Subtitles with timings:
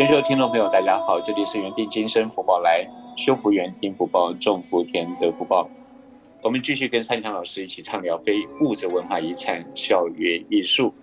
[0.00, 2.88] 全球听众朋友，大家好，这里是原定今生福报来
[3.18, 5.68] 修福缘听福报种福田得福报。
[6.40, 10.94] 我们继续跟三强老师一起畅聊非物质文化遗产校园艺术。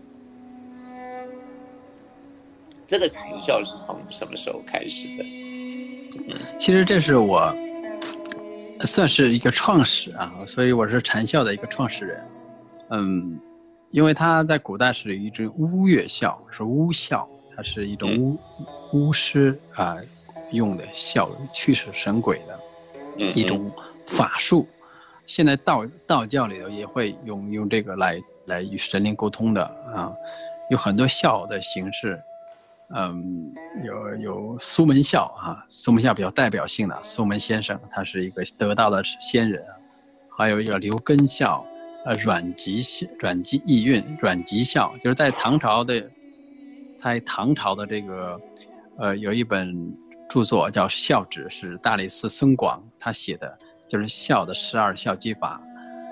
[2.88, 5.24] 这个产校是从什么时候开始的？
[6.58, 7.54] 其实这是我
[8.80, 12.24] 算是一个创始啊，所以我是禅校的一个创始人。
[12.90, 13.40] 嗯，
[13.92, 17.30] 因为他在古代是一种巫乐校，是巫校。
[17.56, 18.38] 它是一种巫
[18.94, 19.98] 巫师啊
[20.52, 22.42] 用的笑驱使神鬼
[23.18, 23.72] 的一种
[24.06, 24.68] 法术。
[25.26, 29.64] 现在道道教里头也会用用这个来来与神灵沟通的
[29.94, 30.14] 啊，
[30.70, 32.22] 有很多笑的形式。
[32.96, 39.62] 嗯，有有苏门笑啊，苏门笑比较代表性的苏门先生，他是一个得道的仙人。
[40.38, 41.66] 还有一个刘根笑，
[42.06, 46.02] 呃，阮籍笑，阮籍意韵，阮籍笑，就是在唐朝的。
[47.00, 48.42] 在唐朝的这个，
[49.00, 49.96] 呃，有一本
[50.30, 55.62] 著作叫《孝旨》，是大理寺僧广他写的，就是孝的十二孝积法，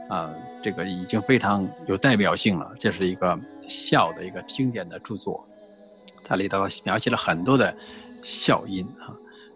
[0.09, 2.71] 啊，这个已经非常有代表性了。
[2.79, 5.47] 这是一个孝的一个经典的著作，
[6.23, 7.75] 它里头描写了很多的
[8.21, 9.09] 孝音啊，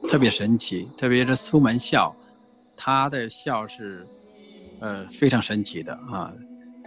[0.08, 0.90] 特别神奇。
[0.98, 2.16] 特别是苏门孝，
[2.76, 4.08] 他的孝是，
[4.80, 6.34] 呃，非常神奇的啊，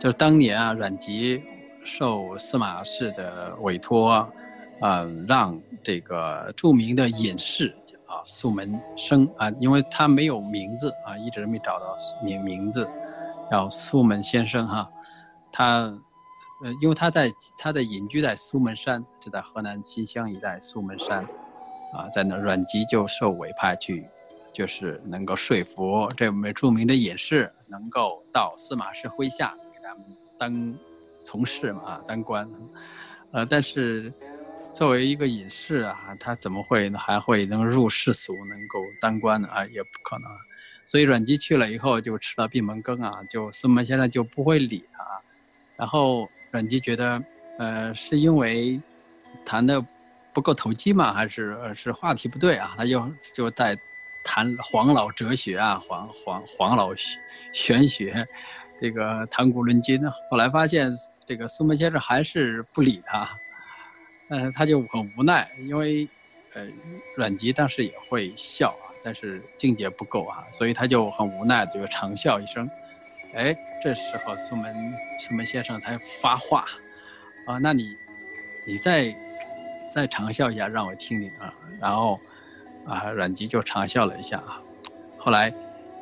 [0.01, 1.43] 就是当年啊，阮籍。
[1.85, 4.25] 受司马氏的委托，
[4.83, 7.75] 啊，让这个著名的隐士
[8.07, 12.87] 啊苏门生啊，因为他没有名字啊，一直没找到名名字，
[13.51, 14.91] 叫苏门先生哈。
[15.51, 15.83] 他，
[16.63, 21.25] 呃，因为他在他的隐居在苏门山，就在河南新乡一带苏门山，
[21.95, 24.07] 啊，在那阮籍就受委派去，
[24.53, 30.05] 就是能够说服这位著名的隐士，能够到司马氏麾下给他们
[30.39, 30.75] 当。
[31.25, 32.51] 从事嘛啊，当官，
[33.31, 34.13] 呃，但是
[34.73, 39.47] 作为一个隐士啊，他怎么会还会能入世俗，能够当官呢？
[39.49, 40.31] 啊，也不可能。
[40.87, 45.05] 所以阮籍去了以后，就吃了闭门羹啊，就孙门先生就不会理他。
[45.77, 47.23] 然后阮籍觉得，
[47.59, 48.81] 呃，是因为
[49.45, 49.85] 谈的
[50.33, 52.75] 不够投机嘛，还是是话题不对啊？
[52.75, 53.77] 他就就在
[54.25, 56.95] 谈黄老哲学啊，黄黄黄老
[57.53, 58.27] 玄学。
[58.81, 60.01] 这个谈古论今，
[60.31, 60.91] 后来发现
[61.25, 63.29] 这个苏门先生还是不理他，
[64.33, 66.09] 但是，他就很无奈，因为，
[66.55, 66.67] 呃，
[67.19, 72.67] 阮籍当时也会笑啊，但是境界不够啊，所以他就很无奈，就长笑一声。
[73.35, 74.75] 哎，这时候苏门
[75.21, 76.65] 苏门先生才发话，
[77.47, 77.95] 啊，那你，
[78.67, 79.15] 你再
[79.95, 81.53] 再长笑一下，让我听听啊。
[81.79, 82.19] 然后，
[82.87, 84.59] 啊，阮籍就长笑了一下啊。
[85.19, 85.53] 后来，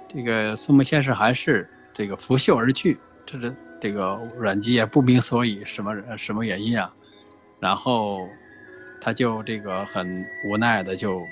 [0.09, 1.69] 这个苏门先生还是。
[1.93, 6.95] 这个拂袖而去，这是这个阮籍也不明所以，什么什么原因啊？
[7.61, 8.27] 然后
[9.01, 11.23] 他就这个很无奈的就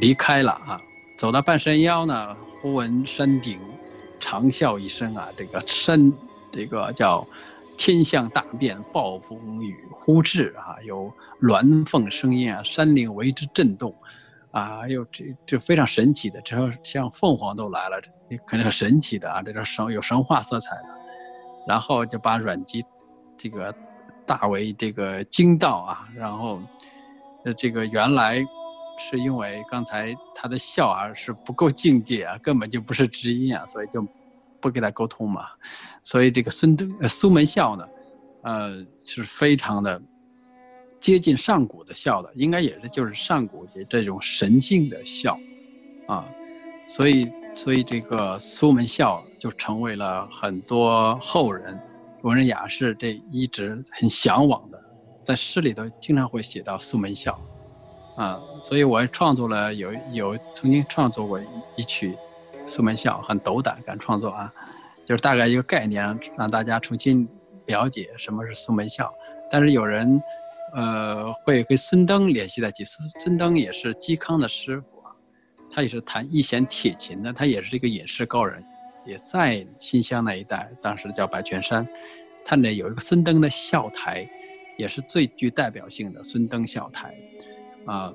[0.00, 0.80] 离开了啊。
[1.18, 3.60] 走到半山腰呢，忽闻山顶
[4.18, 6.12] 长啸一声啊，这个山
[6.52, 7.26] 这个叫
[7.78, 13.94] 天象大变，暴风雨忽至啊，有鸾凤声音啊，山岭为之震动
[14.50, 18.00] 啊，又这这非常神奇的，这像凤凰都来了。
[18.28, 20.88] 这肯定很神奇的啊，这个神有神话色彩的，
[21.68, 22.84] 然后就把阮籍
[23.38, 23.72] 这个
[24.26, 26.60] 大为这个惊到啊，然后
[27.44, 28.44] 呃这个原来
[28.98, 34.06] 是因为刚才他的笑啊是不够境界啊，根本就不是知音啊，所以就
[34.60, 35.46] 不跟他沟通嘛，
[36.02, 37.88] 所以这个孙登呃苏门笑呢，
[38.42, 40.00] 呃是非常的
[40.98, 45.38] 接近上古的笑的，应该也是就是上古的这种神性的笑
[46.08, 46.24] 啊，
[46.86, 47.30] 所以。
[47.56, 51.80] 所以这个苏门笑就成为了很多后人
[52.26, 54.82] 文人雅士这一直很向往的，
[55.24, 57.40] 在诗里头经常会写到苏门笑，
[58.16, 61.40] 啊，所以我创作了有有曾经创作过
[61.76, 62.16] 一曲
[62.64, 64.52] 苏门笑，很斗胆敢创作啊，
[65.04, 67.28] 就是大概一个概念，让大家重新
[67.66, 69.08] 了解什么是苏门笑。
[69.48, 70.20] 但是有人，
[70.74, 75.14] 呃，会跟孙登联系在一起，孙孙登也是嵇康的师傅啊。
[75.70, 78.60] 他也是弹一弦铁琴的，他也是一个隐士高人，
[79.06, 81.86] 也在新乡那一带，当时叫白泉山。
[82.44, 84.26] 它那有一个孙登的笑台，
[84.76, 87.14] 也是最具代表性的孙登笑台。
[87.86, 88.12] 啊，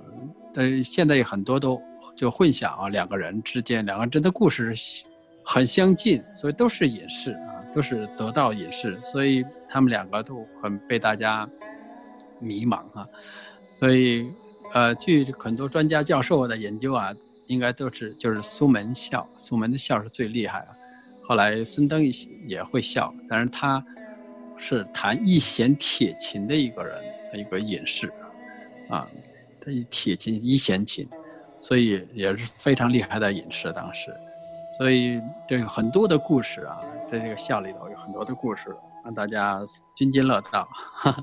[0.54, 1.82] 但是现在有很多都
[2.16, 4.74] 就混淆啊，两个人之间，两个人的故事
[5.44, 11.50] 很相近，所以都是隐士啊，都是得道隐士，所以他们两个都很被大家
[12.40, 13.08] 迷茫啊。
[13.80, 14.30] 所以，
[14.74, 17.14] 呃，据很多专家教授的研究啊。
[17.48, 20.68] 应该都是就是苏门笑，苏门的笑是最厉害啊。
[21.31, 22.04] 后来孙登
[22.45, 23.81] 也会笑，但是他
[24.57, 27.01] 是弹一弦铁琴的一个人，
[27.36, 28.12] 一个隐士
[28.89, 29.07] 啊。
[29.62, 31.07] 他一铁琴、一弦琴，
[31.62, 34.13] 所以也是非常厉害的隐士当时。
[34.78, 38.75] 所以这个很多的故事啊，在这个校里头有很多的故事，
[39.06, 39.63] 让大家
[39.95, 40.68] 津津乐道。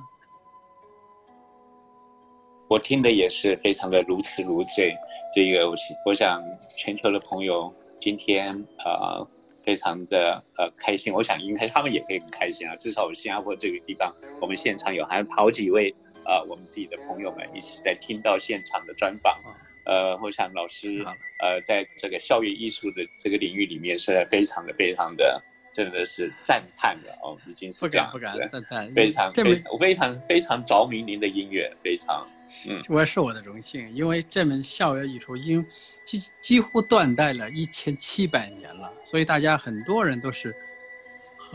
[2.67, 4.97] 我听的也是非常的如痴如醉。
[5.35, 5.77] 这个我
[6.07, 6.43] 我想
[6.79, 7.71] 全球的朋友
[8.01, 8.55] 今天
[8.87, 9.29] 呃
[9.69, 12.75] 非常的呃开心，我想应该他们也可以很开心啊。
[12.77, 14.11] 至少新加坡这个地方，
[14.41, 15.95] 我们现场有还有好几位
[16.25, 19.39] 呃我们自己的朋友们一起在听到现场的专访。
[19.85, 21.05] 呃，我想老师
[21.43, 25.43] 呃在这个校园艺术的这个领域里面是非常的非常的。
[25.79, 32.27] 真的是赞叹的哦，已经是这样，不敢赞叹，非常非常非常非常着迷您的音乐，非常，
[32.67, 35.65] 嗯，我是我的荣幸，因为这门校园艺术已经
[36.05, 40.53] 几几乎断代了一千七百年了，所以大家很多人都是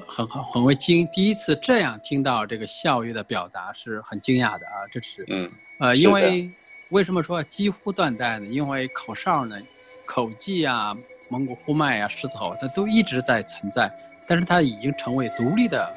[0.08, 6.50] 很很很为惊，第一次这样听到这个校乐的表达是很惊讶的啊，这是，嗯，呃，因为
[6.92, 8.46] 为什么说几乎断代呢？
[8.46, 9.60] 因为口哨呢，
[10.06, 10.96] 口技啊，
[11.28, 13.94] 蒙古呼麦啊，狮子吼，它都一直在存在。
[14.28, 15.94] 但是它已经成为独立的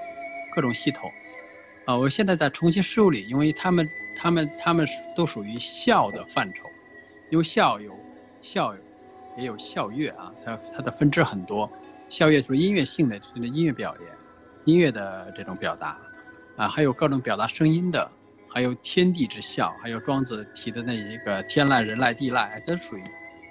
[0.55, 1.11] 各种系统，
[1.85, 4.87] 啊，我现在在重新梳理，因为他们、他们、他们
[5.17, 6.65] 都属于校的范畴，
[7.31, 7.95] 因为校有
[8.41, 8.75] 校，
[9.37, 11.71] 也有校乐啊，它它的分支很多，
[12.09, 14.11] 校乐就是音乐性的这个音乐表演，
[14.65, 15.99] 音乐的这种表达，
[16.57, 18.11] 啊，还有各种表达声音的，
[18.49, 23.03] 还有天地之校，还有庄子提的那一个天籁、人籁、地籁，都属于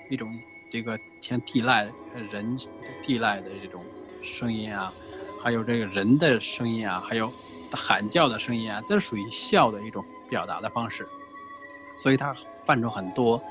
[0.09, 0.27] 一种
[0.71, 1.87] 这个天地籁、
[2.31, 2.57] 人
[3.03, 3.81] 地籁的这种。
[4.25, 4.91] 声音啊，
[5.41, 7.31] 还有这个人的声音啊，还有
[7.71, 11.07] 喊叫的声音啊，这属于笑的一种表达的方式，
[11.95, 12.35] 所以它
[12.65, 13.41] 范畴很多，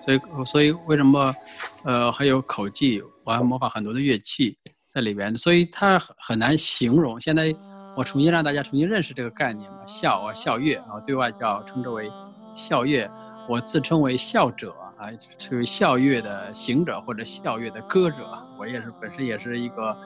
[0.00, 1.34] 所以所以为什么
[1.82, 4.56] 呃还有口技，我还模仿很多的乐器
[4.88, 7.20] 在里边，所以它很难形容。
[7.20, 7.54] 现在
[7.96, 12.10] 我重新让大家重新认识这个概念嘛，笑啊笑乐啊，对外叫称之为
[12.54, 13.10] 笑乐，
[13.48, 18.16] 我自称为笑者啊，是笑乐的行者或者笑乐的歌者，
[18.58, 19.96] 我也是本身也是一个。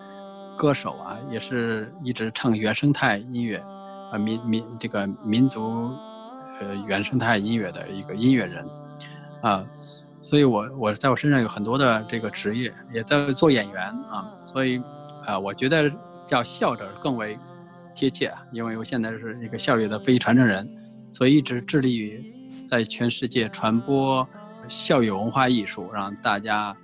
[0.56, 3.62] 歌手啊，也是一直唱原生态音乐，
[4.12, 5.90] 啊民民这个民族，
[6.60, 8.64] 呃原生态音乐的一个音乐人，
[9.42, 9.64] 啊，
[10.20, 14.80] 所以我我在我身上有很多的这个职业，也在做演员啊，所以
[15.26, 15.90] 啊，我觉得
[16.26, 17.38] 叫笑者更为
[17.94, 20.68] 贴切啊，因为我现在是一个校乐的非遗传承人，
[21.10, 22.32] 所以一直致力于
[22.66, 24.26] 在全世界传播
[24.68, 26.74] 校乐文化艺术，让大家。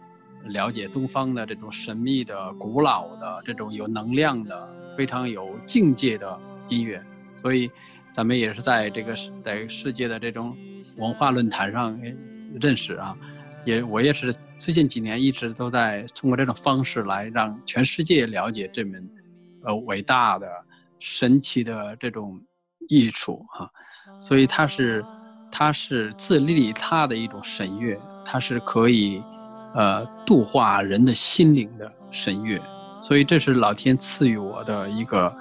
[0.46, 7.02] 了解东方的这种神秘的、古老的、这种有能量的、非常有境界的音乐，
[7.32, 7.70] 所以
[8.10, 10.56] 咱们也是在这个在世界的这种
[10.96, 12.00] 文化论坛上
[12.60, 13.16] 认识啊，
[13.64, 19.08] 也我也是最近几年一直都在通过这种方式来让全世界了解这门
[19.62, 20.48] 呃伟大的、
[20.98, 22.40] 神奇的这种
[22.88, 23.70] 艺术哈，
[24.18, 25.04] 所以它是
[25.52, 29.22] 它是自利他的一种神乐，它是可以。
[29.74, 32.60] 呃，度化人的心灵的神乐，
[33.00, 35.32] 所以这是老天赐予我的一个，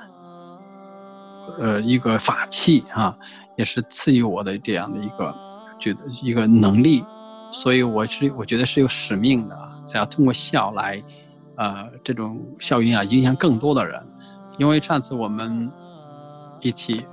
[1.60, 3.16] 呃，一个法器啊，
[3.58, 5.34] 也是赐予我的这样的一个，
[5.80, 7.04] 觉得一个能力，
[7.52, 11.04] 所以我是我觉得是有使命的，想要通过笑来，
[11.56, 14.00] 呃，这种效应啊，影响更多的人，
[14.60, 15.72] 因为上次我们
[16.60, 17.04] 一起，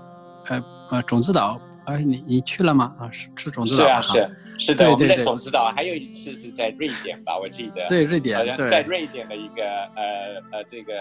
[0.49, 1.59] 呃呃，种子岛。
[1.87, 2.95] 哎，你你去了吗？
[2.99, 7.87] 啊，是是种子岛是啊，是是的，我们在种子岛，还有一次是在瑞典吧，我记得。
[7.87, 10.93] 对，瑞典，好像在瑞典的一个呃呃这个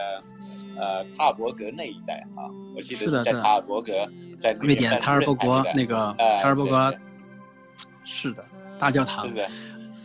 [0.78, 4.08] 呃塔尔伯格那一带啊，我记得是在塔尔伯格，
[4.40, 6.94] 在瑞典塔尔伯格那个塔尔伯格，
[8.04, 8.46] 是的，
[8.78, 9.28] 大教堂。
[9.28, 9.50] 是的。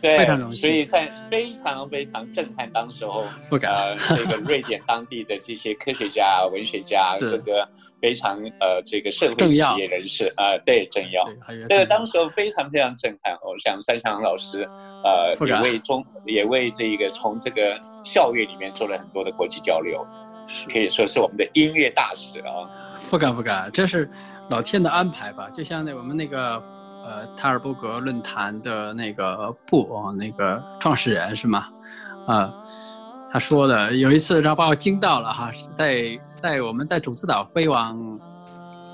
[0.01, 3.23] 对，所以在非常非常震撼，当时候
[3.61, 7.67] 呃，这个瑞典当地的这些科学家、 文学家，各个
[8.01, 11.29] 非常呃这个社会企业人士啊，对，政要，
[11.69, 13.37] 这个当时候非常非常震撼。
[13.43, 14.67] 我想三强老师，
[15.03, 20.03] 呃，也为中也为这个从这个校乐里面做了很多的国际交流，
[20.71, 22.97] 可以说是我们的音乐大使啊。
[23.09, 24.09] 不敢不敢，这是
[24.49, 25.47] 老天的安排吧？
[25.53, 26.61] 就像那我们那个。
[27.03, 31.67] 呃，塔尔伯格论坛的那个部哦，那个创始人是吗？
[32.27, 32.53] 啊，
[33.31, 38.19] 他说的有一次，然后把我惊到了哈，在在我们在种子岛飞往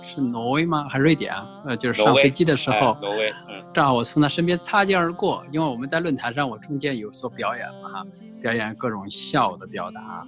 [0.03, 0.87] 是挪威吗？
[0.89, 1.47] 还是瑞典啊？
[1.65, 8.05] 呃，就是上飞机的时候，挪威，嗯，正好我从他身边擦肩而过，因为我们在论坛上，我中间有所表演嘛哈，
[8.41, 10.25] 表演各种笑的表达，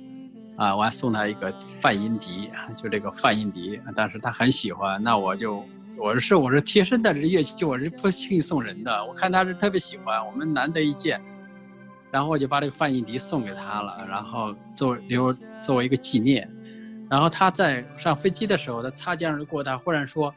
[0.57, 5.63] 啊，我还送他一个泛音笛，就这个泛音笛，但是他很喜欢，那我就。
[5.99, 9.05] 我是我是贴身带着乐器，我是不轻易送人的。
[9.05, 11.21] 我看他是特别喜欢，我们难得一见，
[12.09, 16.49] 然后我就把这个范音笛送给他了，然后作为留作为一个纪念。
[17.09, 20.33] 然后他在上飞机的时候，他擦肩而过，他忽然说：“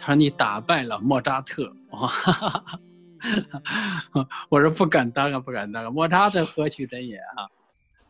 [0.00, 2.78] 他说你打败了莫扎特。”哦”哈哈
[4.48, 5.90] 我说不敢当啊，不敢当啊！
[5.90, 7.46] 莫扎特何许人也啊？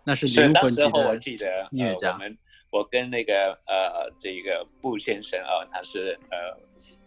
[0.05, 0.71] 那是灵魂
[1.19, 2.13] 级的音乐家。
[2.13, 2.39] 我们
[2.71, 6.37] 我跟那个呃这个布先生啊，他是呃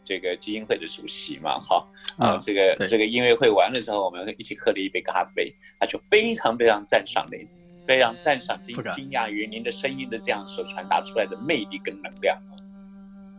[0.04, 1.88] 这个基金会的主席嘛，哈
[2.18, 7.48] 啊这个这个音乐会完了之后，我们一起喝了一杯咖啡，他就非常非常赞赏您，
[7.88, 12.38] 非常赞赏惊惊讶于您的声音的这样所传达出来的魅力跟能量。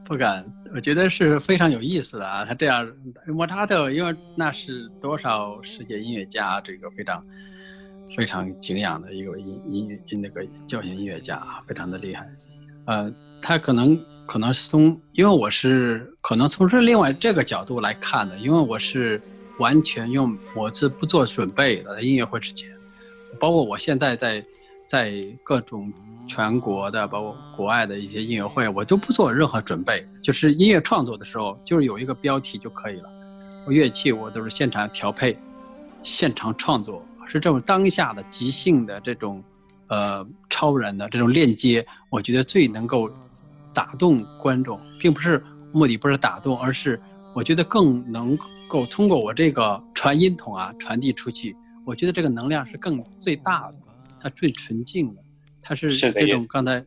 [0.04, 2.44] 不敢，我觉得是非常有意思的啊！
[2.44, 2.92] 他这样，
[3.26, 7.24] 莫扎特，因为那是多少世界音乐家这个非常
[8.16, 12.28] 非常敬仰的一个音音乐那个交响音乐家啊，非常的厉害。
[12.86, 19.20] 呃，他可能可能是从，因为我是可能从这另外这个角度来看的，因为我是
[19.58, 22.70] 完全用我是不做准备的，在音乐会之前，
[23.38, 24.44] 包括我现在在
[24.86, 25.92] 在各种。
[26.28, 33.10] 全国的，包括国外的一些音乐会，我都不做任何准备，就是音乐创作的时候，就是有一个标题就可以了。
[33.66, 35.36] 乐器我都是现场调配，
[36.04, 39.42] 现场创作，是这种当下的即兴的这种，
[39.88, 43.10] 呃，超然的这种链接，我觉得最能够
[43.72, 47.00] 打动观众，并不是目的不是打动，而是
[47.34, 48.38] 我觉得更能
[48.68, 53.76] 够通过我这个传音筒啊传递出去，我觉得这个能量是更最大的，
[54.20, 55.22] 它最纯净的。
[55.60, 56.84] 它是这种刚才，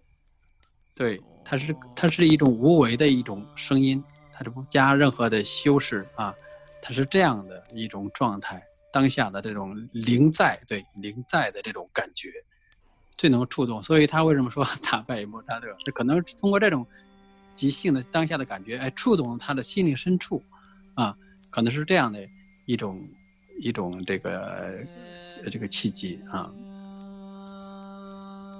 [0.94, 6.34] 对，它是它是一种无为的一种声音，它是不加任何的修饰啊，
[6.82, 8.62] 它是这样的一种状态，
[8.96, 12.32] 当下的这种灵在，对灵在的这种感觉，
[13.18, 13.84] 最能触动。
[13.84, 15.68] 所以他为什么说 打败莫扎特？
[15.84, 16.88] 这可能通过这种
[17.54, 20.42] 即兴的当下的感觉，哎，触动他的心灵深处，
[20.94, 21.14] 啊，
[21.50, 22.26] 可能是这样的
[22.66, 23.06] 一种
[23.60, 24.74] 一种这个
[25.52, 26.50] 这个契机啊。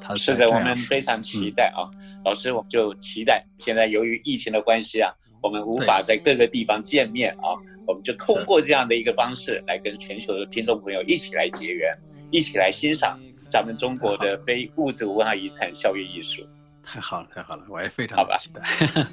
[0.02, 1.88] 他是的，我们非常期待啊，
[2.26, 3.42] 老师，我们就期待。
[3.60, 5.10] 现在由于疫情的关系啊，
[5.42, 7.56] 我们无法在各个地方见面啊，
[7.88, 11.92] 我们就通过这样的一个方式来跟全球的听众朋友一起来结缘，
[12.32, 16.46] 一起来欣赏咱们中国的非物质文化遗产校乐艺术。
[16.84, 18.62] 太好了，太好了，我也非常好期待。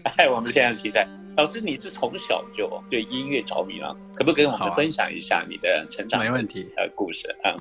[0.18, 1.08] 哎，我们非常期待。
[1.36, 3.96] 老师，你是从小就对音乐着迷吗？
[4.14, 6.20] 可不可以跟我们分享一下你的成长？
[6.22, 6.70] 没问题。
[6.76, 7.56] 呃，故事啊。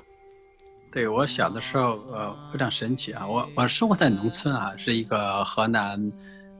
[0.92, 3.26] 对我小的时候，呃，非常神奇啊！
[3.26, 6.12] 我我生活在农村啊，是一个河南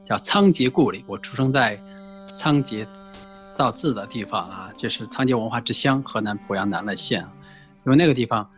[0.03, 1.05] 叫仓颉故里。
[1.07, 1.79] 我出生在
[2.27, 2.83] 仓颉
[3.53, 7.25] 造字的地方啊，就是仓颉文化之乡，河南濮阳南乐县。
[7.85, 8.49] 因为那个地方，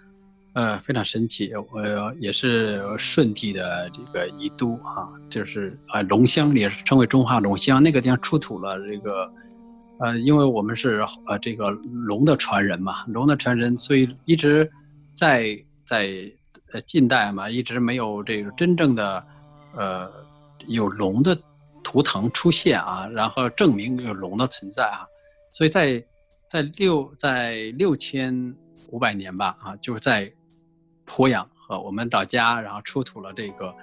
[0.53, 7.81] 呃，非常神奇，我也是舜帝的这个遗都啊，就是啊龙乡，也是称为中华龙乡。
[7.83, 9.31] 那个地方出土了这个，
[9.99, 14.71] 呃，因为我们是呃这个龙的传人嘛，龙的传人，所以一直。
[15.17, 16.29] 在在
[16.73, 19.25] 呃近代嘛，一直没有这个真正的，
[19.77, 20.11] 呃，
[20.67, 21.33] 有龙的
[21.85, 25.05] 图腾出现啊，然后证明有龙的存在啊，
[25.51, 26.03] 所以在
[26.49, 28.33] 在六在六千
[28.89, 30.29] 五百年吧啊，就是在
[31.05, 33.75] 鄱阳和我们老家，然后出土了这个，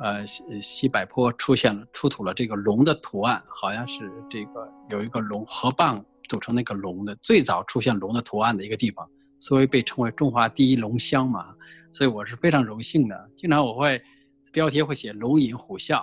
[0.00, 9.08] 呃西西柏坡出现了出土了这个龙的图案，好像是这个有一个龙河蚌组成那个龙的最早出现龙的图案的一个地方。
[9.38, 11.54] 所以被称为中华第一龙乡嘛，
[11.92, 13.30] 所以我是非常荣幸的。
[13.36, 14.02] 经常我会
[14.50, 16.02] 标题会写“龙吟虎啸”，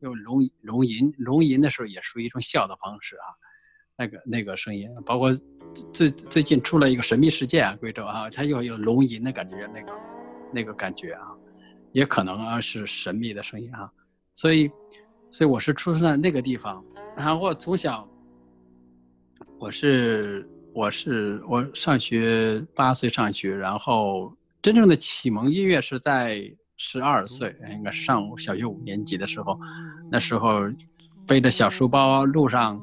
[0.00, 3.26] 用龙龙吟龙吟的时候也属于一种笑的方式啊，
[3.96, 5.30] 那个那个声音，包括
[5.92, 9.92] 最最近出了一个神秘事件啊，贵州啊，它又有龙吟的感觉，那个
[10.52, 11.28] 那个感觉啊，
[11.92, 13.90] 也可能啊是神秘的声音啊，
[14.34, 14.70] 所以
[15.30, 16.84] 所以我是出生在那个地方，
[17.16, 18.08] 然后我从小
[19.58, 20.48] 我是。
[20.72, 26.48] 我是我上学八岁上学，然后真正的启蒙音乐是在
[26.82, 29.60] 十二岁，应该上小学五年级的时候。
[30.10, 30.62] 那时候
[31.26, 32.80] 背着小书包，路上，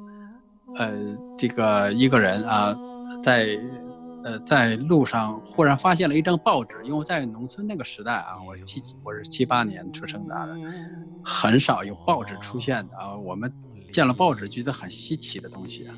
[0.76, 0.94] 呃，
[1.36, 2.78] 这个一个人啊，
[3.24, 3.60] 在
[4.24, 10.36] 呃在路上忽然发现了一张报纸，因为在农村那个时代啊，我七我是七八年出生的，
[11.24, 13.16] 很少有报纸出现的啊。
[13.16, 13.52] 我们
[13.92, 15.96] 见了报纸觉得很稀奇的东西啊。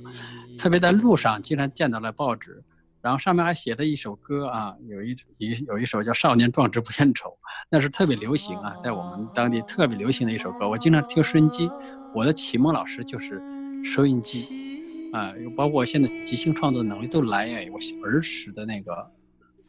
[0.58, 2.64] 特别在路上经常见到了报纸，
[3.02, 7.30] 然后上面还写的一首歌啊，有一一有一首叫《少年壮志不言愁》，
[7.70, 10.68] 那是特别流行啊，在我们当地特别流行的一首歌。
[10.68, 11.70] 我经常听收音机，
[12.14, 13.42] 我的启蒙老师就是
[13.84, 19.12] 收音机，啊，包括我现在即兴创作能力都来源于我儿时的那个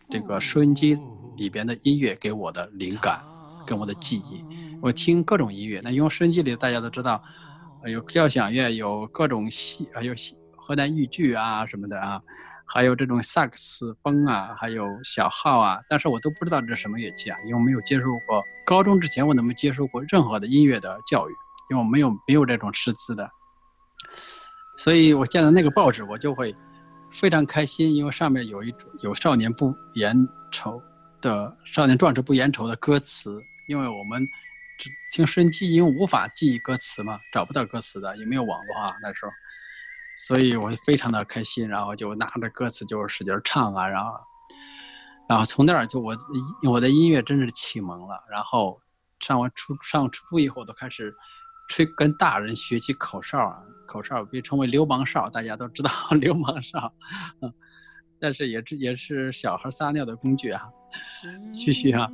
[0.09, 0.99] 这个收音机
[1.37, 3.23] 里边的音乐给我的灵感，
[3.67, 4.45] 跟我的记忆。
[4.83, 7.23] 我听各种音乐，那因为收音机里大家都知道，
[7.85, 10.37] 有交响乐，有各种戏，还有戏。
[10.63, 12.23] 河南豫剧啊什么的啊，
[12.73, 18.45] 还有这种萨克斯风啊，还有小号啊，但是我都不知道这是什么乐器啊，因为我没有接受过。
[18.65, 21.33] 高中之前我都没接受过任何的音乐的教育，
[21.71, 23.29] 因为我没有没有这种师资的。
[24.79, 26.55] 所以我见到那个报纸，我就会
[27.11, 30.17] 非常开心，因为上面有一种有“少年不言
[30.53, 30.81] 愁”
[31.21, 33.43] 的“少年壮志不言愁”的歌词。
[33.67, 34.27] 因为我们
[34.79, 39.33] 只听收音机，因为无法记忆歌词嘛，找不到歌词的，也没有网络啊那时候，
[40.27, 44.11] 所以我非常的开心，然后就拿着歌词就使劲唱啊，然后，
[45.29, 46.17] 然后从那儿就我
[46.69, 48.81] 我的音乐真是启蒙了，然后
[49.21, 51.15] 上完初上初中以后都开始。
[51.73, 55.89] 吹跟大人学起口哨啊，口哨被称为流氓哨，大家都知道
[56.21, 56.93] 流氓哨，
[57.41, 57.55] 嗯，
[58.19, 60.69] 但是也是也是小孩撒尿的工具啊，
[61.55, 62.11] 嘘嘘啊，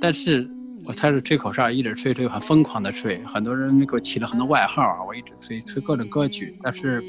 [0.00, 0.50] 但是
[0.84, 7.00] 我开始吹口哨，一直吹吹很疯狂的吹，很多人给我起了很多外号啊，我一直吹吹各种歌曲，但是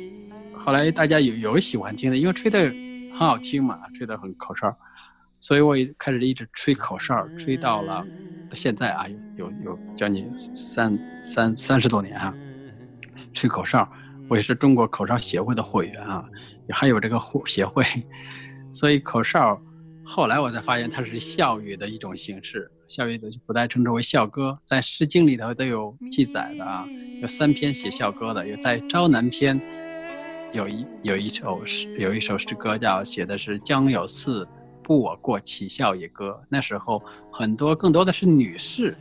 [0.66, 2.60] 后来大家有有喜欢听的，因为吹的
[3.12, 4.76] 很好听嘛，吹的很口哨，
[5.40, 8.06] 所以我也开始一直吹口哨，吹到了。
[8.56, 9.06] 现在啊，
[9.38, 12.34] 有有有将近三三三十多年啊，
[13.34, 13.88] 吹口哨，
[14.28, 16.26] 我也是中国口哨协会的会员啊，
[16.68, 17.84] 也还有这个会协会，
[18.72, 19.62] 所以口哨
[20.04, 26.86] 后来我才发现它是校乐的一种形式，校乐的就古代称之为校歌，在《诗经》里头都有记载的啊，
[27.22, 29.60] 有三篇写校歌的，有在《朝南篇》
[30.52, 34.48] 有一有一首诗，有一首诗歌叫写的是江有四。
[34.82, 36.42] 不我过，其笑也歌。
[36.50, 37.00] 那时候
[37.32, 38.98] 很多，更多的是女士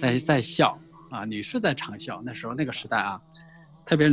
[0.00, 0.78] 在在笑
[1.10, 2.22] 啊，女士在长笑。
[2.24, 3.20] 那时候那个时代啊，
[3.84, 4.08] 特别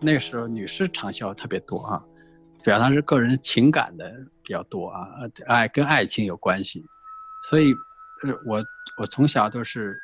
[0.00, 2.02] 那个时候女士长笑特别多啊，
[2.64, 4.10] 表达是个人情感的
[4.42, 5.06] 比较多啊，
[5.46, 6.86] 爱跟爱情有关系。
[7.42, 7.74] 所以，
[8.22, 8.64] 呃我
[8.96, 9.94] 我从小都是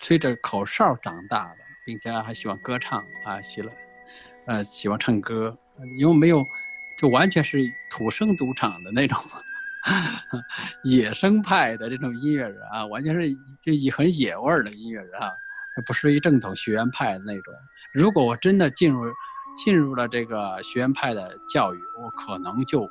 [0.00, 3.70] 吹着口哨长大的，并且还喜欢歌唱啊，喜了，
[4.46, 5.56] 呃，喜欢唱歌，
[5.98, 6.46] 因为没有
[6.98, 7.58] 就完全是
[7.90, 9.18] 土生土长的那种。
[10.82, 13.32] 野生派的这种音乐人啊，完全是
[13.62, 15.30] 就以很野味儿的音乐人啊，
[15.86, 17.54] 不属于正统学院派的那种。
[17.92, 19.04] 如果我真的进入
[19.64, 22.90] 进入了这个学院派的教育，我可能就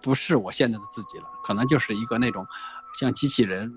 [0.00, 2.46] 不是我现在的自己了，可能就是一个那种
[3.00, 3.68] 像机器人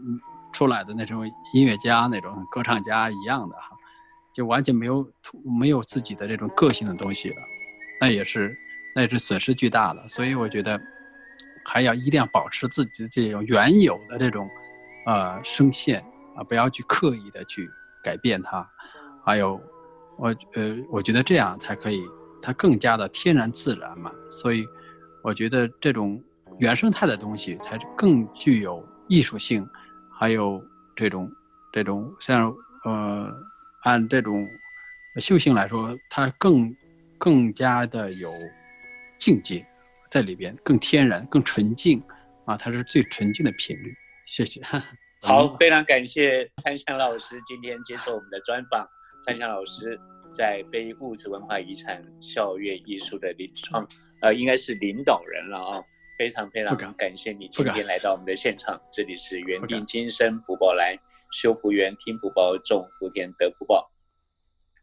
[0.53, 3.69] 出来的那种音乐家、那种歌唱家一样的哈，
[4.39, 5.11] 就完全没有
[5.59, 7.35] 没有自己的这种个性的东西了，
[7.99, 8.57] 那也是
[8.95, 10.07] 那也是损失巨大的。
[10.07, 10.79] 所以我觉得。
[11.65, 14.49] 还要一定要保持自己的这种原有的这种，
[15.05, 16.03] 呃，声线
[16.35, 17.69] 啊，不要去刻意的去
[18.01, 18.67] 改变它。
[19.23, 19.61] 还有，
[20.17, 22.01] 我呃，我觉得这样才可以，
[22.41, 24.11] 它更加的天然自然嘛。
[24.31, 24.65] 所以，
[25.21, 26.19] 我觉得这种
[26.57, 29.67] 原生态的东西才更具有艺术性，
[30.09, 30.63] 还有
[30.95, 31.31] 这种
[31.71, 32.51] 这种像
[32.85, 33.31] 呃，
[33.81, 34.49] 按这种
[35.17, 36.75] 秀性来说，它更
[37.17, 38.33] 更加的有
[39.15, 39.65] 境界。
[40.09, 42.01] 在里边更天然、更纯净，
[42.45, 43.93] 啊，它是最纯净的频率。
[44.25, 44.59] 谢谢。
[45.21, 48.87] 好，非常感谢参香老师今天接受我们的专访。
[49.21, 49.99] 参香老师
[50.33, 53.87] 在非物质文化遗产校乐艺术的领创，
[54.21, 55.83] 呃，应该是领导人了啊。
[56.19, 58.77] 非常非常感谢你今天来到我们的现场。
[58.91, 60.99] 这里是原定今生福报来，
[61.31, 63.89] 修福缘听福报，种福田得福报。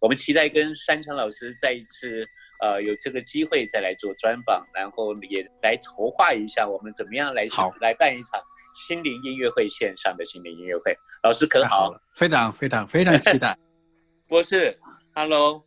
[0.01, 2.27] 我们期待跟山强老师再一次。
[2.62, 7.44] 呃，有这个机会再来做专访，然后也来筹划一下我们怎么样来
[7.83, 8.40] 来办一场
[8.72, 10.96] 心灵音乐会线上的心灵音乐会。
[11.22, 11.94] 老师可好？
[12.14, 13.55] 非常非常非常期待。
[14.27, 14.81] 博士
[15.14, 15.65] ，Hello。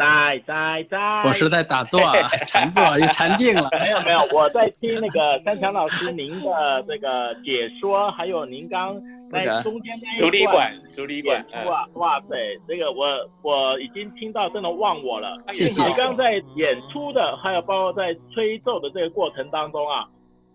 [0.00, 3.68] 在在在，我是在打坐，啊 禅坐又禅定了。
[3.72, 8.98] 没有没有，我在听那个三强老师您的这个解说，还有您刚
[9.30, 12.36] 在中间那一段主理馆哇哇塞，
[12.66, 13.06] 这个我
[13.42, 15.36] 我已经听到真的忘我了。
[15.48, 15.86] 谢谢。
[15.86, 20.08] 你刚在演出的，还有包括在吹奏的这个过程当中啊，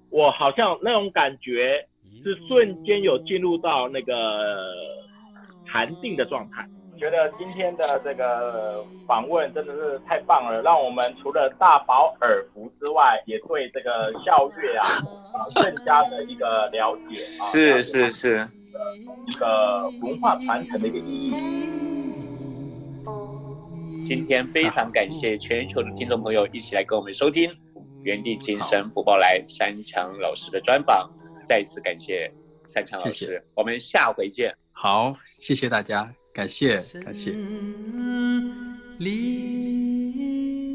[0.10, 1.86] 我好像那种感觉
[2.24, 4.58] 是瞬间有进入到那个
[5.68, 6.68] 禅定的状态。
[6.98, 14.86] 觉得今天的这个访问真的是太棒了，让我们除了大饱耳福之外，也对这个校乐啊
[15.62, 17.52] 更加的一个了解啊。
[17.52, 18.50] 是是是，
[19.28, 21.32] 一个文化传承的一个意义。
[24.06, 27.52] 今天非常感谢全球的听众朋友一起来跟我们收听
[28.04, 31.10] 原地精神福报来山强老师的专访，
[31.46, 32.32] 再一次感谢
[32.68, 34.56] 山强老师，我们下回见。
[34.72, 36.14] 好，谢谢大家。
[36.36, 37.32] 感谢感谢，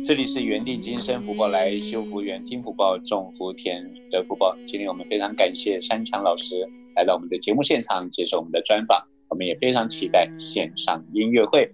[0.06, 4.56] 这里是原地今生福报来修福缘听福报种福田得福报。
[4.66, 11.70] 今天我们非常感谢山强老师来到我们的节目现场接受我们的专访，我们也非常期待线上音乐会。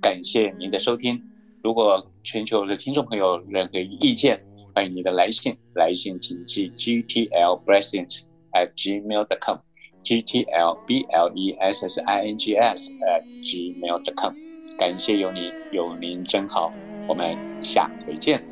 [0.00, 1.20] 感谢您的收听，
[1.64, 4.40] 如果全球的听众朋友任何意见，
[4.72, 9.58] 欢迎您的来信，来信请寄 gtl blessings at gmail.com。
[10.08, 14.34] ttlblessings at gmail.com。
[14.78, 16.72] 感谢有你，有您真好。
[17.06, 18.42] 我们下回见。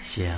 [0.00, 0.36] 想。